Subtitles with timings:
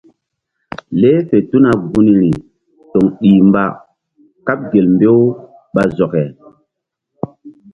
[0.99, 2.31] Leh fe tuna gunri
[2.91, 3.63] toŋ ɗih mba
[4.45, 5.19] kaɓ gel mbew
[5.73, 6.23] ɓa zɔke.